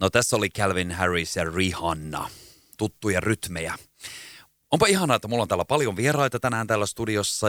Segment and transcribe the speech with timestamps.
[0.00, 2.30] No tässä oli Calvin Harris ja Rihanna.
[2.78, 3.74] Tuttuja rytmejä.
[4.70, 7.46] Onpa ihanaa, että mulla on täällä paljon vieraita tänään täällä studiossa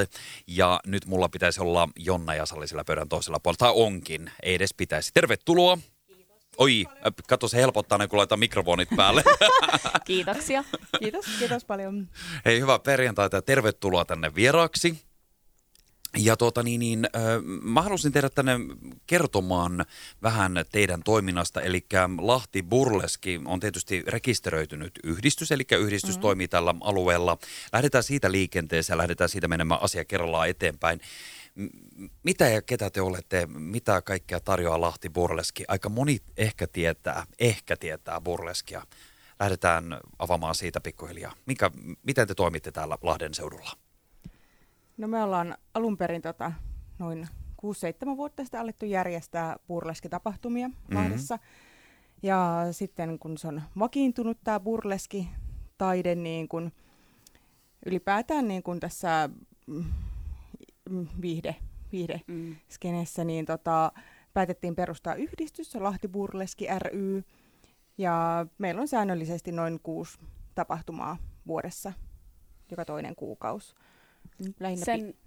[0.48, 3.58] ja nyt mulla pitäisi olla Jonna ja Sali sillä pöydän toisella puolella.
[3.58, 5.12] Tai onkin, ei edes pitäisi.
[5.14, 5.78] Tervetuloa.
[6.58, 6.86] Oi,
[7.28, 9.24] katso se helpottaa ne, kun laitan mikrofonit päälle.
[10.06, 10.64] Kiitoksia.
[11.00, 12.10] Kiitos, kiitos paljon.
[12.46, 15.02] Hei, hyvää perjantaita ja tervetuloa tänne vieraaksi.
[16.18, 17.22] Ja tuota niin, niin äh,
[17.62, 18.60] mä halusin tehdä tänne
[19.08, 19.86] kertomaan
[20.24, 21.86] vähän teidän toiminnasta, eli
[22.18, 26.22] Lahti Burleski on tietysti rekisteröitynyt yhdistys, eli yhdistys mm-hmm.
[26.22, 27.38] toimii tällä alueella.
[27.74, 31.02] Lähdetään siitä liikenteeseen lähdetään siitä menemään asia kerrallaan eteenpäin.
[32.24, 35.64] Mitä ja ketä te olette, mitä kaikkea tarjoaa Lahti Burleski?
[35.68, 38.86] Aika moni ehkä tietää, ehkä tietää Burleskia.
[39.40, 41.34] Lähdetään avaamaan siitä pikkuhiljaa.
[41.46, 41.72] Mikä,
[42.04, 43.72] miten te toimitte täällä Lahden seudulla?
[45.02, 46.52] No me ollaan alun perin tota,
[47.00, 47.28] noin
[48.14, 50.98] 6-7 vuotta sitten alettu järjestää burleski-tapahtumia mm-hmm.
[50.98, 51.40] Lahdessa.
[52.24, 56.72] Ja sitten kun se on vakiintunut tämä burleski-taide niin kun
[57.86, 59.30] ylipäätään niin kun tässä
[59.68, 61.56] mm, viihde,
[61.92, 62.56] viihde mm.
[62.70, 63.92] skenessä, niin tota,
[64.34, 67.24] päätettiin perustaa yhdistys, Lahti Burleski ry.
[67.98, 70.20] Ja meillä on säännöllisesti noin kuusi
[70.56, 71.18] tapahtumaa
[71.48, 71.94] vuodessa,
[72.72, 73.76] joka toinen kuukausi.
[74.60, 75.00] Lähinnä Sen...
[75.00, 75.18] Pi-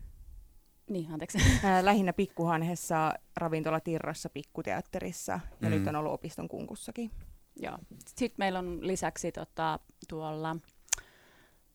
[0.90, 1.38] niin, anteeksi.
[1.64, 5.74] Ää, lähinnä Pikkuhanhessa, ravintola Tirrassa, Pikkuteatterissa ja mm.
[5.74, 7.10] nyt on ollut opiston kunkussakin.
[7.56, 7.78] Joo.
[8.06, 10.56] Sitten meillä on lisäksi tota, tuolla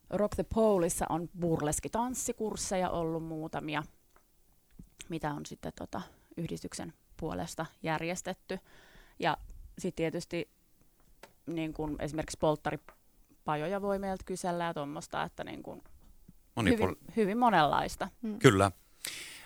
[0.10, 3.84] Rock the Poleissa on burleski-tanssikursseja ollut muutamia,
[5.10, 6.02] mitä on sitten tota,
[6.38, 8.60] yhdistyksen puolesta järjestetty.
[9.20, 9.38] Ja
[9.80, 10.50] sitten tietysti
[11.48, 15.84] niin kun esimerkiksi polttaripajoja voi meiltä kysellä ja tuommoista, että niin kun
[16.66, 18.08] hyvin, hyvin monenlaista.
[18.22, 18.40] Mm.
[18.40, 18.72] Kyllä.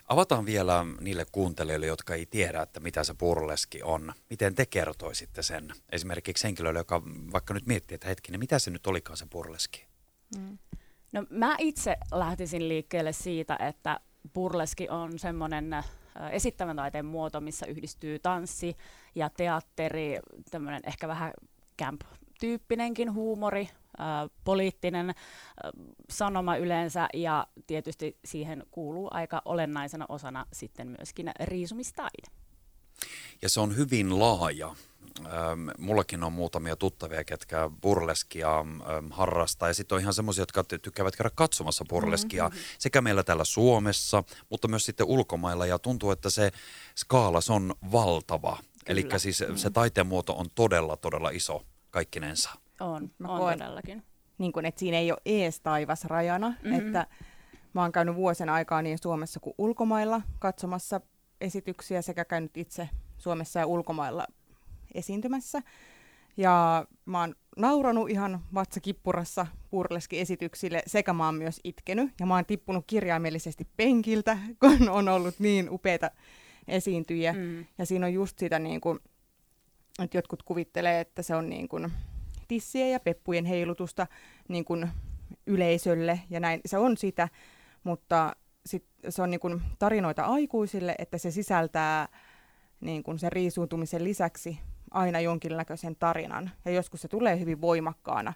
[0.08, 4.14] Avataan vielä niille kuuntelijoille, jotka ei tiedä, että mitä se burleski on.
[4.30, 7.02] Miten te kertoisitte sen esimerkiksi henkilölle, joka
[7.34, 9.86] vaikka nyt miettii, että hetkinen, mitä se nyt olikaan se burleski?
[10.38, 10.58] Mm.
[11.12, 14.00] No mä itse lähtisin liikkeelle siitä, että
[14.34, 15.86] burleski on semmoinen äh,
[16.32, 18.78] esittävän taiteen muoto, missä yhdistyy tanssi
[19.16, 20.20] ja teatteri,
[20.52, 21.34] tämmöinen ehkä vähän
[21.82, 23.70] camp-tyyppinenkin huumori,
[24.44, 25.14] poliittinen
[26.10, 32.28] sanoma yleensä ja tietysti siihen kuuluu aika olennaisena osana sitten myöskin riisumistaide.
[33.42, 34.76] Ja se on hyvin laaja
[35.78, 38.66] mullakin on muutamia tuttavia, ketkä burleskia
[39.12, 39.68] harrastaa.
[39.68, 42.64] Ja sitten on ihan semmoisia, jotka tykkäävät käydä katsomassa burleskia mm-hmm.
[42.80, 45.66] sekä meillä täällä Suomessa, mutta myös sitten ulkomailla.
[45.66, 46.52] Ja tuntuu, että se
[46.96, 48.58] skaala se on valtava.
[48.88, 49.58] Eli siis mm-hmm.
[49.58, 52.50] se taiteen muoto on todella, todella iso kaikkinensa.
[52.84, 54.04] On, mä on koen, todellakin.
[54.38, 56.50] Niin kun, että siinä ei ole ees taivas rajana.
[56.50, 56.74] Mm-hmm.
[56.74, 57.08] Että
[57.74, 61.02] mä oon käynyt vuosien aikaa niin Suomessa kuin ulkomailla katsomassa
[61.42, 64.28] esityksiä sekä käynyt itse Suomessa ja ulkomailla
[64.94, 65.62] esiintymässä.
[66.38, 72.12] Ja mä oon nauranut ihan vatsakippurassa Purleski-esityksille sekä mä oon myös itkenyt.
[72.20, 76.12] Ja mä oon tippunut kirjaimellisesti penkiltä, kun on ollut niin upeita
[76.68, 77.34] esiintyjiä.
[77.34, 77.66] Mm.
[77.78, 79.00] Ja siinä on just sitä, niin kuin,
[80.04, 81.92] että jotkut kuvittelee, että se on niin kuin
[82.54, 84.08] tissien ja peppujen heilutusta
[84.48, 84.90] niin kuin
[85.48, 86.62] yleisölle ja näin.
[86.66, 87.30] Se on sitä,
[87.84, 92.08] mutta sit se on niin kuin tarinoita aikuisille, että se sisältää
[92.82, 94.60] niin kuin sen riisuuntumisen lisäksi
[94.92, 96.52] aina jonkinnäköisen tarinan.
[96.66, 98.34] Ja joskus se tulee hyvin voimakkaana,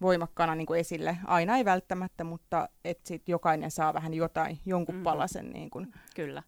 [0.00, 1.16] voimakkaana niin kuin esille.
[1.24, 5.04] Aina ei välttämättä, mutta et sit jokainen saa vähän jotain, jonkun mm-hmm.
[5.04, 5.50] palasen.
[5.50, 5.92] Niin kuin.
[6.16, 6.42] Kyllä.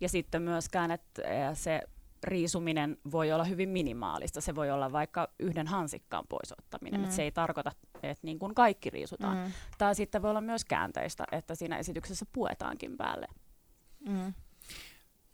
[0.00, 1.22] Ja sitten myöskään, että
[1.54, 1.80] se
[2.24, 4.40] riisuminen voi olla hyvin minimaalista.
[4.40, 7.00] Se voi olla vaikka yhden hansikkaan poisottaminen.
[7.00, 7.10] Mm.
[7.10, 7.72] se ei tarkoita,
[8.02, 9.36] että niin kuin kaikki riisutaan.
[9.36, 9.52] Mm.
[9.78, 13.26] Tai sitten voi olla myös käänteistä, että siinä esityksessä puetaankin päälle.
[14.08, 14.34] Mm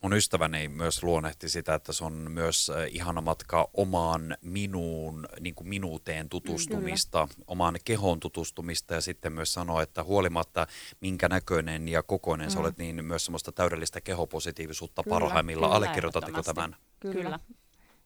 [0.02, 5.54] mun ystäväni myös luonnehti sitä, että se on myös äh, ihana matka omaan minuun, niin
[5.54, 10.66] kuin minuuteen tutustumista, mm, omaan kehoon tutustumista ja sitten myös sanoa, että huolimatta
[11.00, 12.50] minkä näköinen ja kokoinen mm.
[12.50, 15.66] sä olet, niin myös semmoista täydellistä kehopositiivisuutta kyllä, parhaimmilla.
[15.66, 16.76] Kyllä, Allekirjoitatteko tämän?
[17.00, 17.14] Kyllä.
[17.14, 17.40] kyllä.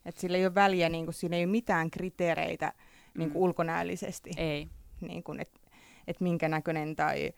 [0.04, 2.72] Et sillä ei ole väliä, niin kuin, siinä ei ole mitään kriteereitä
[3.18, 3.44] niin kuin mm.
[3.44, 4.30] ulkonäöllisesti.
[4.36, 4.68] Ei.
[5.00, 5.60] Niin kuin, et,
[6.06, 7.32] et minkä näköinen tai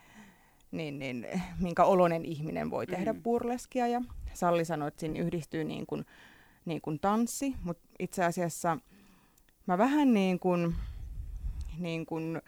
[0.71, 1.27] niin, niin,
[1.61, 3.23] minkä oloinen ihminen voi tehdä mm.
[3.23, 3.87] burleskia.
[3.87, 4.03] Ja
[4.35, 6.07] Salli sanoi, että siinä yhdistyy niin kuin,
[6.65, 8.79] niin kuin tanssi, mutta itse asiassa
[9.67, 10.75] mä vähän niin kuin,
[11.79, 12.43] niin kuin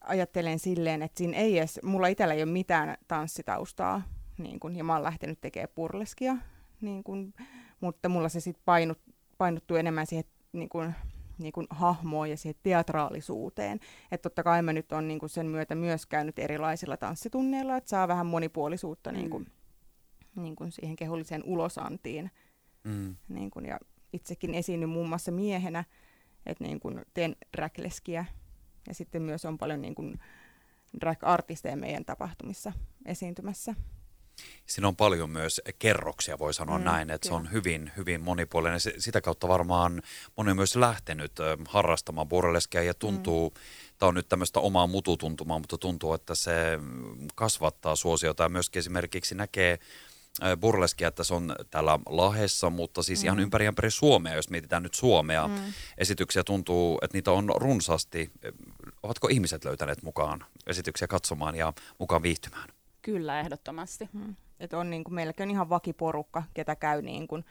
[0.00, 4.02] ajattelen silleen, että siinä ei edes, mulla itsellä ei ole mitään tanssitaustaa,
[4.38, 6.36] niin kuin, ja mä oon lähtenyt tekemään burleskia,
[6.80, 7.34] niin kuin,
[7.80, 8.98] mutta mulla se sitten painut,
[9.38, 10.94] painottuu enemmän siihen niin kuin,
[11.38, 13.80] niin kuin hahmoon ja siihen teatraalisuuteen.
[14.12, 17.90] Että totta kai mä nyt on niin kuin sen myötä myös käynyt erilaisilla tanssitunneilla, että
[17.90, 19.16] saa vähän monipuolisuutta mm.
[19.16, 19.46] niin kuin,
[20.36, 22.30] niin kuin siihen keholliseen ulosantiin.
[22.84, 23.16] Mm.
[23.28, 23.78] Niin kuin, ja
[24.12, 25.84] itsekin esiinnyn muun muassa miehenä,
[26.46, 28.24] että niin kuin teen drag-leskiä
[28.88, 30.20] ja sitten myös on paljon niin kuin
[31.00, 32.72] drag-artisteja meidän tapahtumissa
[33.06, 33.74] esiintymässä.
[34.66, 37.40] Siinä on paljon myös kerroksia, voi sanoa mm, näin, että kyllä.
[37.40, 38.80] se on hyvin, hyvin monipuolinen.
[38.80, 40.02] Sitä kautta varmaan
[40.36, 41.32] moni on myös lähtenyt
[41.68, 43.60] harrastamaan burleskia ja tuntuu, mm.
[43.98, 46.78] tämä on nyt tämmöistä omaa mututuntumaa, mutta tuntuu, että se
[47.34, 49.78] kasvattaa suosiota ja myöskin esimerkiksi näkee
[50.60, 53.26] burleskia, että se on täällä Lahessa, mutta siis mm.
[53.26, 55.48] ihan ympäri ympäri Suomea, jos mietitään nyt Suomea.
[55.48, 55.54] Mm.
[55.98, 58.30] Esityksiä tuntuu, että niitä on runsaasti.
[59.02, 62.68] Ovatko ihmiset löytäneet mukaan esityksiä katsomaan ja mukaan viihtymään?
[63.02, 64.08] Kyllä, ehdottomasti.
[64.12, 64.36] Mm.
[64.60, 67.44] Et on niin kuin, on ihan vakiporukka, ketä käy niin kuin,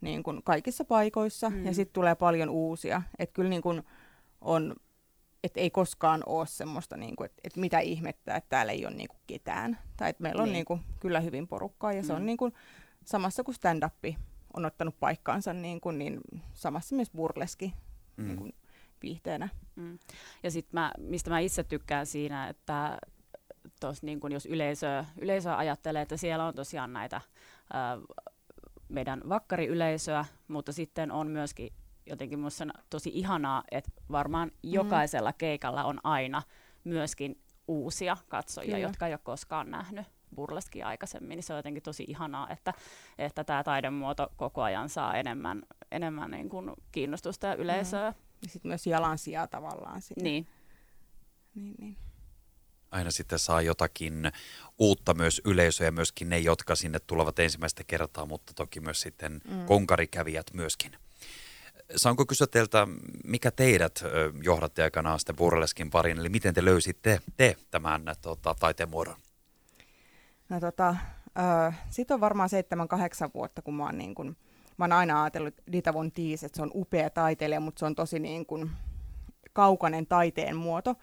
[0.00, 1.66] niin kuin kaikissa paikoissa, mm.
[1.66, 3.02] ja sitten tulee paljon uusia.
[3.18, 3.82] Että kyllä niin kuin
[4.40, 4.76] on,
[5.48, 8.94] et ei koskaan ole semmoista, niin kuin, että et mitä ihmettä, että täällä ei ole
[8.94, 9.78] niin kuin ketään.
[9.96, 10.52] Tai että meillä on niin.
[10.52, 12.06] Niin kuin, kyllä hyvin porukkaa, ja mm.
[12.06, 12.26] se on mm.
[12.26, 12.52] niin kuin,
[13.04, 13.94] samassa kuin stand-up
[14.56, 16.20] on ottanut paikkaansa, niin, kuin, niin
[16.54, 17.74] samassa myös burleski
[18.16, 18.26] mm.
[18.26, 18.54] niin kuin,
[19.02, 19.48] viihteenä.
[19.76, 19.98] Mm.
[20.42, 22.98] Ja sitten mistä mä itse tykkään siinä, että
[23.80, 27.20] tos, niin kun jos yleisö, yleisö ajattelee, että siellä on tosiaan näitä
[27.72, 27.98] ää,
[28.88, 31.72] meidän vakkariyleisöä, mutta sitten on myöskin
[32.08, 34.70] jotenkin minusta tosi ihanaa, että varmaan mm.
[34.72, 36.42] jokaisella keikalla on aina
[36.84, 38.78] myöskin uusia katsojia, Kyllä.
[38.78, 42.74] jotka ei ole koskaan nähnyt burleskia aikaisemmin, niin se on jotenkin tosi ihanaa, että,
[43.18, 48.10] että tämä taidemuoto koko ajan saa enemmän, enemmän niin kuin kiinnostusta ja yleisöä.
[48.10, 48.16] Mm.
[48.42, 50.02] Ja sitten myös jalansijaa tavallaan.
[50.02, 50.22] Siinä.
[50.22, 50.46] Niin.
[51.54, 51.96] Niin, niin
[52.90, 54.32] aina sitten saa jotakin
[54.78, 59.40] uutta myös yleisöä ja myöskin ne, jotka sinne tulevat ensimmäistä kertaa, mutta toki myös sitten
[59.48, 59.66] mm.
[59.66, 60.92] konkarikävijät myöskin.
[61.96, 62.86] Saanko kysyä teiltä,
[63.24, 64.04] mikä teidät
[64.42, 69.16] johdatte aikanaan sitten burleskin pariin, eli miten te löysitte te tämän tota, taiteen muodon?
[70.48, 70.88] No tota,
[71.38, 72.48] äh, sit on varmaan
[73.26, 74.36] 7-8 vuotta, kun mä oon, niin kun,
[74.76, 77.94] mä oon aina ajatellut Dita Von Teese, että se on upea taiteilija, mutta se on
[77.94, 78.70] tosi niin kun,
[79.52, 80.96] kaukainen taiteen muoto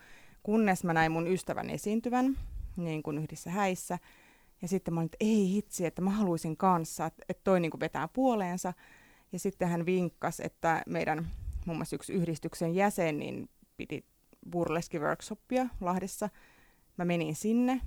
[0.46, 2.38] kunnes mä näin mun ystävän esiintyvän
[2.76, 4.00] niin kuin yhdessä häissä.
[4.62, 7.80] Ja sitten mä olin, että ei hitsi, että mä haluaisin kanssa, että, että toi niin
[7.80, 8.74] vetää puoleensa.
[9.36, 11.32] Ja sitten hän vinkkasi, että meidän
[11.66, 14.06] muun muassa yksi yhdistyksen jäsen niin piti
[14.50, 16.30] burleski-workshoppia Lahdessa.
[16.98, 17.82] Mä menin sinne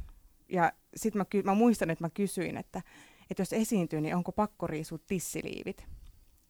[0.49, 2.83] ja sitten mä, ky- mä muistan, että mä kysyin, että,
[3.31, 5.87] että jos esiintyy, niin onko pakko riisua tissiliivit?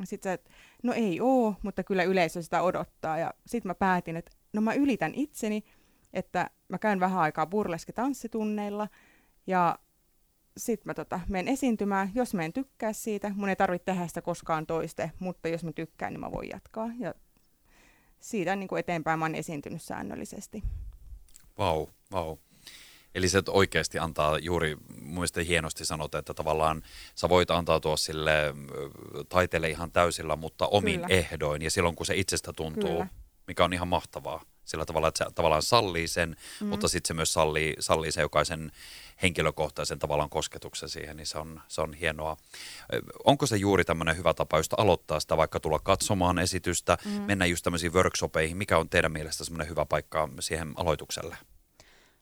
[0.05, 0.51] Sitten että
[0.83, 3.19] no ei oo, mutta kyllä yleisö sitä odottaa.
[3.19, 5.65] Ja sitten mä päätin, että no mä ylitän itseni–
[6.13, 8.89] että mä käyn vähän aikaa burleski-tanssitunneilla
[9.47, 9.79] ja
[10.59, 12.11] sitten mä tota, menen esiintymään.
[12.15, 15.73] Jos mä en tykkää siitä, mun ei tarvitse tehdä sitä koskaan toiste, mutta jos mä
[15.73, 16.89] tykkään, niin mä voin jatkaa.
[16.99, 17.15] Ja
[18.21, 20.63] siitä niin kuin eteenpäin mä oon esiintynyt säännöllisesti.
[21.59, 22.27] Vau, wow, vau.
[22.27, 22.39] Wow.
[23.15, 26.83] Eli se oikeasti antaa juuri, mun hienosti sanot, että tavallaan
[27.15, 28.55] sä voit antautua sille
[29.29, 31.15] taiteelle ihan täysillä, mutta omin Kyllä.
[31.15, 33.07] ehdoin ja silloin kun se itsestä tuntuu, Kyllä.
[33.47, 36.67] mikä on ihan mahtavaa sillä tavalla, että se tavallaan sallii sen, mm.
[36.67, 38.73] mutta sitten se myös sallii, sallii sen jokaisen
[39.23, 42.37] henkilökohtaisen tavallaan kosketuksen siihen, niin se on, se on hienoa.
[43.25, 47.11] Onko se juuri tämmöinen hyvä tapa just aloittaa sitä, vaikka tulla katsomaan esitystä, mm.
[47.11, 51.37] mennä just tämmöisiin workshopeihin, mikä on teidän mielestä semmoinen hyvä paikka siihen aloitukselle?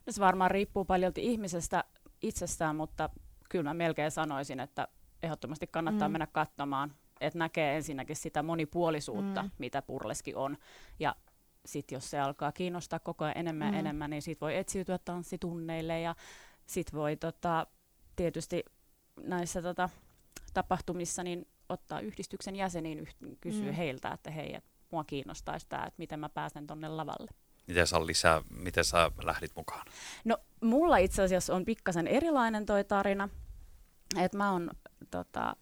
[0.06, 1.84] No se varmaan riippuu paljon ihmisestä
[2.22, 3.10] itsestään, mutta
[3.48, 4.88] kyllä mä melkein sanoisin, että
[5.22, 6.12] ehdottomasti kannattaa mm.
[6.12, 9.50] mennä katsomaan, että näkee ensinnäkin sitä monipuolisuutta, mm.
[9.58, 10.56] mitä purleski on,
[10.98, 11.16] ja
[11.66, 13.78] sitten jos se alkaa kiinnostaa koko ajan enemmän ja mm.
[13.78, 16.14] enemmän, niin sit voi etsiytyä tanssitunneille ja
[16.66, 17.66] sit voi tota,
[18.16, 18.64] tietysti
[19.22, 19.88] näissä tota,
[20.54, 23.72] tapahtumissa niin ottaa yhdistyksen jäseniin yht- kysyä mm.
[23.72, 27.30] heiltä, että hei, et mua kiinnostaisi tämä, että miten mä pääsen tonne lavalle.
[27.66, 29.86] Miten sä, lisää, miten sä lähdit mukaan?
[30.24, 33.28] No mulla itse asiassa on pikkasen erilainen toi tarina.
[34.16, 34.70] että mä oon
[35.10, 35.56] tota,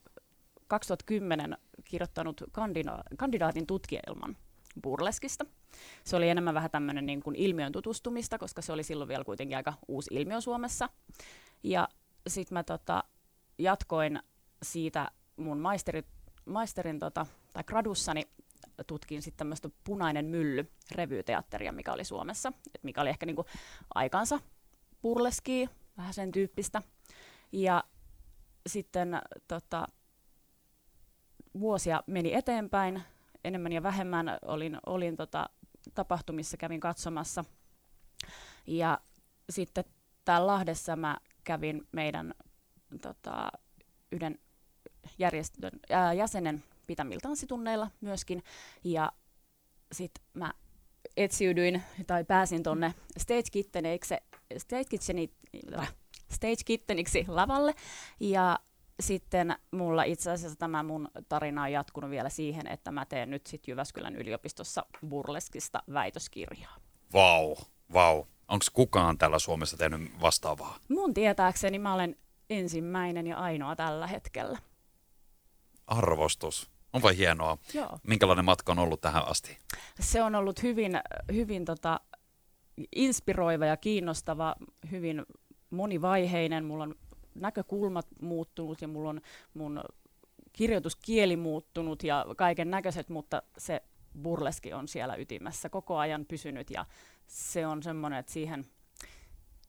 [0.66, 4.37] 2010 kirjoittanut kandida- kandidaatin tutkielman
[4.83, 5.47] burleskista.
[6.04, 9.57] Se oli enemmän vähän tämmöinen niin kuin ilmiön tutustumista, koska se oli silloin vielä kuitenkin
[9.57, 10.88] aika uusi ilmiö Suomessa.
[11.62, 11.88] Ja
[12.28, 13.04] sitten mä tota,
[13.59, 14.21] jatkoin
[14.62, 16.02] siitä mun maisteri,
[16.45, 18.23] maisterin tota, tai gradussani
[18.87, 23.45] tutkin sitten tämmöistä Punainen mylly revyteatteria, mikä oli Suomessa, et mikä oli ehkä niinku
[23.95, 24.40] aikansa
[25.02, 26.83] burleski, vähän sen tyyppistä.
[27.52, 27.85] Ja
[28.66, 29.88] sitten tota,
[31.61, 33.02] vuosia meni eteenpäin,
[33.45, 35.49] enemmän ja vähemmän olin, olin tota,
[35.95, 37.45] tapahtumissa, kävin katsomassa.
[38.67, 38.99] Ja
[39.51, 39.85] sitten
[40.25, 42.35] täällä Lahdessa mä kävin meidän
[43.03, 43.53] tota,
[44.13, 44.39] yhden
[45.19, 48.43] järjestön ää, jäsenen pitämillä tanssitunneilla myöskin.
[48.85, 49.13] Ja
[49.93, 50.53] sitten mä
[51.17, 54.15] etsiydyin tai pääsin tonne Stage Kitteniksi,
[54.59, 55.31] Stage, Kitcheni,
[56.31, 57.75] Stage Kitteniksi lavalle.
[58.21, 58.59] Ja
[59.01, 63.47] sitten mulla itse asiassa tämä mun tarina on jatkunut vielä siihen, että mä teen nyt
[63.47, 66.77] sitten Jyväskylän yliopistossa burleskista väitöskirjaa.
[67.13, 67.57] Vau, wow,
[67.93, 68.17] vau.
[68.17, 68.27] Wow.
[68.49, 70.79] Onko kukaan täällä Suomessa tehnyt vastaavaa?
[70.89, 72.17] Mun tietääkseni mä olen
[72.51, 74.59] ensimmäinen ja ainoa tällä hetkellä.
[75.87, 76.71] Arvostus.
[76.93, 77.59] Onpa hienoa.
[77.75, 77.99] Joo.
[78.03, 79.59] Minkälainen matka on ollut tähän asti?
[80.01, 81.01] Se on ollut hyvin,
[81.33, 82.01] hyvin tota,
[82.97, 84.57] inspiroiva ja kiinnostava,
[84.91, 85.23] hyvin
[85.71, 86.65] monivaiheinen.
[86.65, 86.95] Mulla on
[87.35, 89.21] näkökulmat muuttunut ja mulla on
[89.55, 89.81] mun
[90.53, 93.83] kirjoituskieli muuttunut ja kaiken näköiset, mutta se
[94.23, 96.85] burleski on siellä ytimessä koko ajan pysynyt ja
[97.26, 98.67] se on semmoinen, että siihen,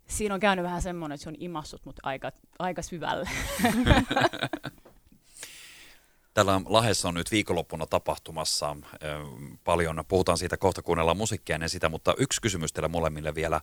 [0.07, 3.29] siinä on käynyt vähän semmoinen, että se on imassut mut aika, aika syvälle.
[6.33, 8.75] Täällä Lahdessa on nyt viikonloppuna tapahtumassa
[9.63, 10.03] paljon.
[10.07, 13.61] Puhutaan siitä kohta, kuunnellaan musiikkia ennen sitä, mutta yksi kysymys teille molemmille vielä.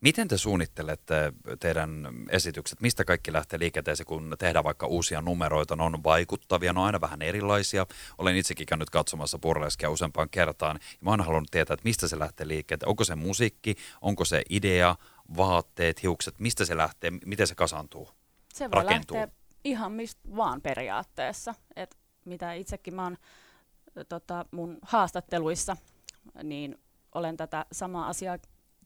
[0.00, 2.80] Miten te suunnittelette teidän esitykset?
[2.80, 5.76] Mistä kaikki lähtee liikenteeseen, kun tehdään vaikka uusia numeroita?
[5.76, 7.86] Ne on vaikuttavia, ne on aina vähän erilaisia.
[8.18, 10.78] Olen itsekin käynyt katsomassa burleskia useampaan kertaan.
[10.82, 12.84] Ja mä oon halunnut tietää, että mistä se lähtee liikkeelle.
[12.86, 14.96] Onko se musiikki, onko se idea,
[15.36, 18.08] vaatteet, hiukset, mistä se lähtee, miten se kasantuu,
[18.54, 19.16] Se voi rakentuu?
[19.16, 21.54] lähteä ihan mistä vaan periaatteessa.
[21.76, 23.16] Et mitä itsekin mä oon
[24.08, 25.76] tota, mun haastatteluissa,
[26.42, 26.78] niin
[27.14, 28.38] olen tätä samaa asiaa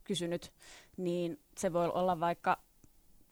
[0.05, 0.53] kysynyt,
[0.97, 2.59] niin se voi olla vaikka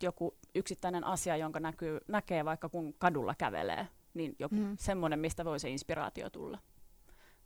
[0.03, 4.77] joku yksittäinen asia, jonka näkyy, näkee vaikka kun kadulla kävelee, niin joku mm.
[4.79, 6.59] semmoinen, mistä voi se inspiraatio tulla.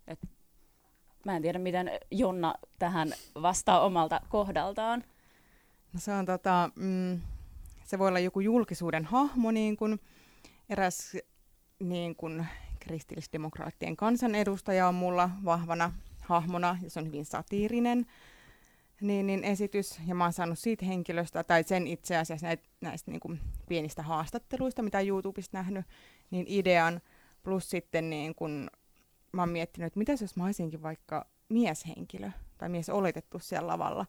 [0.07, 0.19] Et
[1.25, 5.05] mä en tiedä, miten Jonna tähän vastaa omalta kohdaltaan.
[5.93, 7.21] No se on tota, mm,
[7.85, 10.01] se voi olla joku julkisuuden hahmo, niin kuin
[10.69, 11.17] eräs
[11.79, 12.47] niin kuin
[12.81, 18.07] kristillisdemokraattien kansanedustaja on mulla vahvana hahmona, ja se on hyvin satiirinen
[19.01, 23.11] niin, niin esitys, ja mä oon saanut siitä henkilöstä, tai sen itse asiassa näitä, näistä
[23.11, 25.87] niin kuin pienistä haastatteluista, mitä YouTubesta nähnyt,
[26.31, 27.01] niin idean,
[27.43, 28.71] plus sitten niin kuin,
[29.33, 34.07] mä oon miettinyt, että mitä jos mä olisinkin vaikka mieshenkilö, tai mies oletettu siellä lavalla,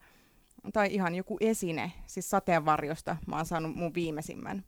[0.74, 4.66] tai ihan joku esine, siis sateenvarjosta, mä oon saanut mun viimeisimmän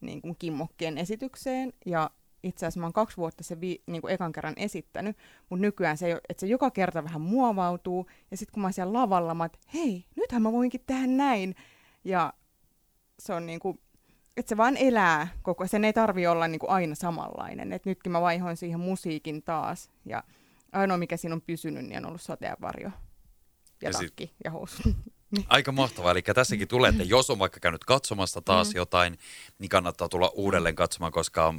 [0.00, 2.10] niin kuin kimmokkeen esitykseen, ja
[2.42, 5.16] itse asiassa mä oon kaksi vuotta se vi, niin kuin ekan kerran esittänyt,
[5.50, 8.92] mutta nykyään se, että se joka kerta vähän muovautuu, ja sitten kun mä oon siellä
[8.92, 11.54] lavalla, mä oon, että hei, nythän mä voinkin tehdä näin,
[12.04, 12.32] ja
[13.18, 13.80] se on niin kuin,
[14.36, 18.12] että se vaan elää koko, sen ei tarvi olla niin kuin aina samanlainen, että nytkin
[18.12, 20.24] mä vaihoin siihen musiikin taas, ja
[20.72, 22.90] ainoa mikä siinä on pysynyt, niin on ollut sateenvarjo,
[23.82, 24.34] ja, ja takki, sit...
[24.44, 24.86] ja housut.
[25.48, 26.10] Aika mahtavaa.
[26.10, 28.76] Eli tässäkin tulee, että jos on vaikka käynyt katsomassa taas mm.
[28.76, 29.18] jotain,
[29.58, 31.54] niin kannattaa tulla uudelleen katsomaan, koska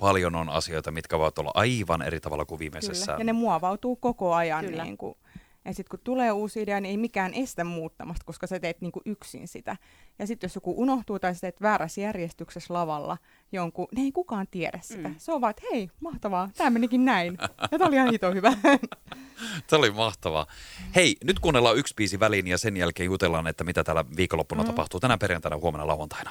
[0.00, 3.06] paljon on asioita, mitkä voivat olla aivan eri tavalla kuin viimeisessä.
[3.06, 3.18] Kyllä.
[3.18, 4.64] Ja ne muovautuu koko ajan.
[4.64, 4.84] Kyllä.
[4.84, 5.14] Niin kuin,
[5.64, 8.92] ja sitten kun tulee uusi idea, niin ei mikään estä muuttamasta, koska sä teet niin
[8.92, 9.76] kuin yksin sitä.
[10.18, 13.18] Ja sitten jos joku unohtuu tai sä teet väärässä järjestyksessä lavalla
[13.52, 15.08] jonkun, niin ei kukaan tiedä sitä.
[15.08, 15.14] Mm.
[15.18, 17.38] Se on vaan, että hei, mahtavaa, tämä menikin näin.
[17.72, 18.52] Ja tämä oli ihan hito hyvä.
[19.66, 20.46] Tämä oli mahtavaa.
[20.94, 24.66] Hei, nyt kuunnellaan yksi biisi väliin ja sen jälkeen jutellaan, että mitä täällä viikonloppuna mm.
[24.66, 26.30] tapahtuu tänä perjantaina, huomenna lauantaina.